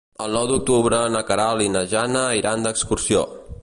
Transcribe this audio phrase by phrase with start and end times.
[0.23, 3.27] El nou d'octubre na Queralt i na Jana iran d'excursió.